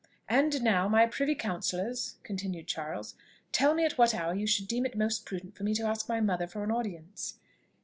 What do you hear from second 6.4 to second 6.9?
for an